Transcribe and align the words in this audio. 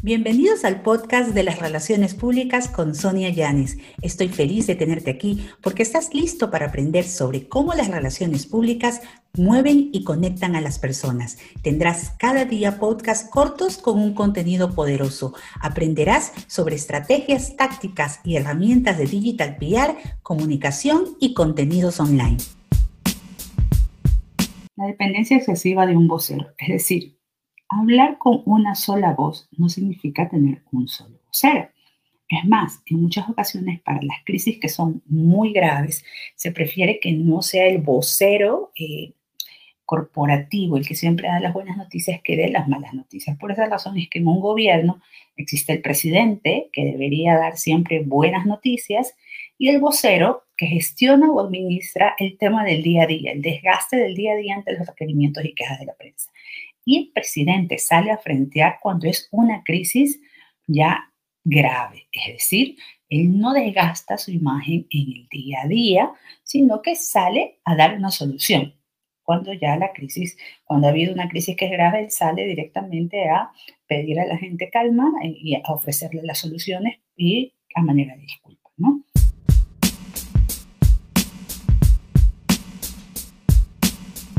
Bienvenidos 0.00 0.64
al 0.64 0.82
podcast 0.82 1.34
de 1.34 1.42
las 1.42 1.58
relaciones 1.58 2.14
públicas 2.14 2.68
con 2.68 2.94
Sonia 2.94 3.30
Yanes. 3.30 3.78
Estoy 4.00 4.28
feliz 4.28 4.68
de 4.68 4.76
tenerte 4.76 5.10
aquí 5.10 5.48
porque 5.60 5.82
estás 5.82 6.14
listo 6.14 6.52
para 6.52 6.66
aprender 6.66 7.02
sobre 7.02 7.48
cómo 7.48 7.74
las 7.74 7.88
relaciones 7.88 8.46
públicas 8.46 9.00
mueven 9.36 9.90
y 9.92 10.04
conectan 10.04 10.54
a 10.54 10.60
las 10.60 10.78
personas. 10.78 11.38
Tendrás 11.62 12.10
cada 12.16 12.44
día 12.44 12.78
podcasts 12.78 13.28
cortos 13.28 13.76
con 13.76 13.98
un 13.98 14.14
contenido 14.14 14.72
poderoso. 14.72 15.34
Aprenderás 15.60 16.32
sobre 16.46 16.76
estrategias, 16.76 17.56
tácticas 17.56 18.20
y 18.22 18.36
herramientas 18.36 18.98
de 18.98 19.06
digital 19.06 19.56
PR, 19.56 19.96
comunicación 20.22 21.16
y 21.18 21.34
contenidos 21.34 21.98
online. 21.98 22.36
La 24.76 24.86
dependencia 24.86 25.38
excesiva 25.38 25.86
de 25.86 25.96
un 25.96 26.06
vocero, 26.06 26.52
es 26.56 26.68
decir, 26.68 27.17
Hablar 27.68 28.18
con 28.18 28.42
una 28.46 28.74
sola 28.74 29.12
voz 29.12 29.48
no 29.56 29.68
significa 29.68 30.28
tener 30.28 30.62
un 30.72 30.88
solo 30.88 31.20
vocero. 31.26 31.68
Es 32.28 32.44
más, 32.44 32.82
en 32.86 33.00
muchas 33.02 33.28
ocasiones 33.28 33.80
para 33.80 34.02
las 34.02 34.18
crisis 34.24 34.58
que 34.58 34.68
son 34.68 35.02
muy 35.06 35.52
graves, 35.52 36.04
se 36.34 36.52
prefiere 36.52 37.00
que 37.00 37.12
no 37.12 37.40
sea 37.40 37.66
el 37.66 37.78
vocero 37.78 38.70
eh, 38.78 39.12
corporativo 39.88 40.76
el 40.76 40.86
que 40.86 40.94
siempre 40.94 41.28
da 41.28 41.40
las 41.40 41.54
buenas 41.54 41.78
noticias 41.78 42.20
que 42.22 42.36
dé 42.36 42.50
las 42.50 42.68
malas 42.68 42.92
noticias. 42.92 43.38
Por 43.38 43.52
esa 43.52 43.66
razón 43.66 43.96
es 43.96 44.10
que 44.10 44.18
en 44.18 44.28
un 44.28 44.40
gobierno 44.40 45.00
existe 45.34 45.72
el 45.72 45.80
presidente 45.80 46.68
que 46.74 46.84
debería 46.84 47.38
dar 47.38 47.56
siempre 47.56 48.00
buenas 48.00 48.44
noticias 48.44 49.14
y 49.56 49.70
el 49.70 49.80
vocero 49.80 50.44
que 50.58 50.66
gestiona 50.66 51.30
o 51.30 51.40
administra 51.40 52.14
el 52.18 52.36
tema 52.36 52.64
del 52.64 52.82
día 52.82 53.04
a 53.04 53.06
día, 53.06 53.32
el 53.32 53.40
desgaste 53.40 53.96
del 53.96 54.14
día 54.14 54.32
a 54.34 54.36
día 54.36 54.56
ante 54.56 54.76
los 54.76 54.86
requerimientos 54.86 55.42
y 55.46 55.54
quejas 55.54 55.78
de 55.78 55.86
la 55.86 55.94
prensa 55.94 56.30
y 56.88 56.96
el 56.96 57.12
presidente 57.12 57.76
sale 57.76 58.10
a 58.10 58.16
frentear 58.16 58.78
cuando 58.80 59.06
es 59.08 59.28
una 59.30 59.62
crisis 59.62 60.18
ya 60.66 61.12
grave. 61.44 62.08
Es 62.10 62.32
decir, 62.32 62.76
él 63.10 63.38
no 63.38 63.52
desgasta 63.52 64.16
su 64.16 64.30
imagen 64.30 64.86
en 64.88 65.12
el 65.12 65.28
día 65.28 65.58
a 65.64 65.68
día, 65.68 66.12
sino 66.44 66.80
que 66.80 66.96
sale 66.96 67.60
a 67.66 67.76
dar 67.76 67.94
una 67.94 68.10
solución. 68.10 68.74
Cuando 69.22 69.52
ya 69.52 69.76
la 69.76 69.92
crisis, 69.92 70.38
cuando 70.64 70.86
ha 70.86 70.90
habido 70.90 71.12
una 71.12 71.28
crisis 71.28 71.56
que 71.56 71.66
es 71.66 71.72
grave, 71.72 72.04
él 72.04 72.10
sale 72.10 72.46
directamente 72.46 73.28
a 73.28 73.50
pedir 73.86 74.18
a 74.18 74.24
la 74.24 74.38
gente 74.38 74.70
calma 74.70 75.12
y 75.22 75.56
a 75.56 75.60
ofrecerle 75.70 76.22
las 76.22 76.38
soluciones 76.38 77.00
y 77.14 77.52
a 77.74 77.82
manera 77.82 78.16
de. 78.16 78.26